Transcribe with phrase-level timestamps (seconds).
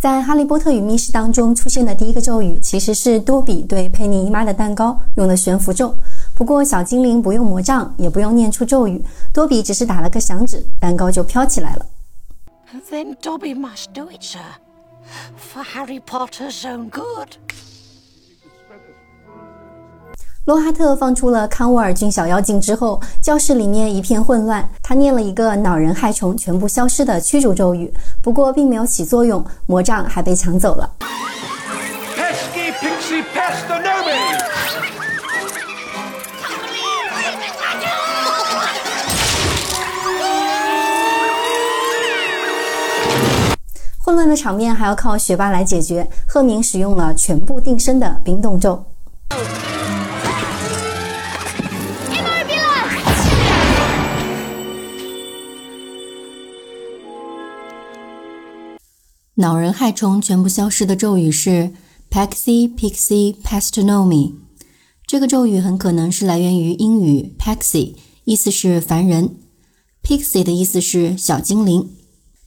[0.00, 5.94] 在《哈利波特与密室》当中出现的第一个咒语，其实是多比对佩妮姨妈的蛋糕用的悬浮咒。
[6.34, 11.84] 不过小精灵不用魔杖，也不用念出咒语，多比只是打了个响指，蛋糕就飘起来了。
[12.90, 14.40] Then Dobby must do it, sir,
[15.36, 17.36] for Harry Potter's own good.
[20.50, 24.68] 罗哈特放出了康沃尔郡小妖精之后，教室里面一片混乱。
[24.82, 27.88] 他念了一个恼人害虫全部消失的驱逐咒语，
[28.20, 30.90] 不过并没有起作用，魔杖还被抢走了。
[43.98, 46.08] 混乱的场面还要靠学霸来解决。
[46.26, 48.89] 赫敏使用了全部定身的冰冻咒。
[59.40, 61.72] 恼人害虫全部消失的咒语是
[62.10, 64.34] Pexi Pixi Pestonomi。
[65.06, 69.36] 这个咒语很可能是来源于英语 Pexi，意思是凡人
[70.02, 71.88] ；Pixi 的意思是小精灵。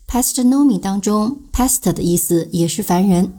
[0.07, 3.33] Pestonomi 当中，pest 的意思也是凡人。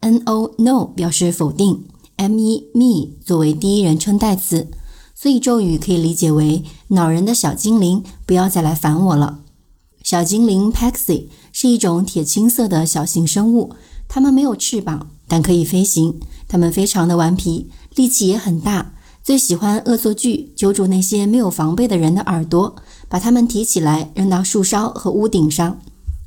[0.00, 1.84] no no 表示否定
[2.16, 4.66] ，me me 作为第一人称代词，
[5.14, 9.42] 所以咒语可以理解为恼人的小精灵，不要再来烦我了。
[10.08, 13.74] 小精灵 Pexi 是一种铁青色的小型生物，
[14.08, 16.18] 它们没有翅膀，但可以飞行。
[16.48, 22.74] 它们非常的顽皮，力气也很大，最喜欢恶作剧，揪住那些没有防备的人的耳朵，
[23.10, 25.78] 把它们提起来扔到树梢和屋顶上。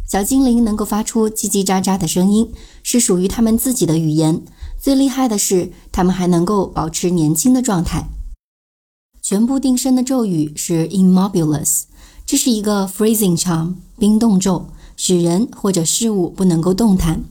[0.08, 2.52] 小精灵能够发出叽叽喳喳的声音，
[2.84, 4.44] 是属于他们自己的语言。
[4.80, 8.08] 最厉害的是，他们还能够保持年轻的状态。
[9.24, 11.86] 全部定身的咒语是 Immobulus。
[12.32, 17.26] 这是一个 freezing charm 冰冻咒，使人或者事物不能够动弹。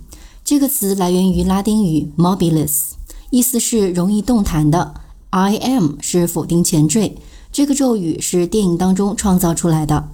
[0.45, 2.91] 这个词来源于拉丁语 mobilis，
[3.31, 4.93] 意思是容易动弹的。
[5.31, 7.17] I am 是否定前缀。
[7.50, 10.11] 这个咒语是电影当中创造出来的。